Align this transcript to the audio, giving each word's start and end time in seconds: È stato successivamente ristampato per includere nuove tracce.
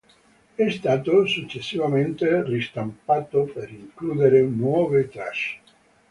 È 0.55 0.67
stato 0.71 1.27
successivamente 1.27 2.43
ristampato 2.43 3.43
per 3.43 3.69
includere 3.69 4.41
nuove 4.41 5.07
tracce. 5.07 5.59